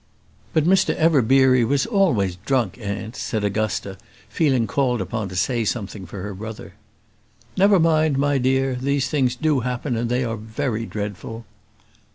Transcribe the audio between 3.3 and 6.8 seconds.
Augusta, feeling called upon to say something for her brother.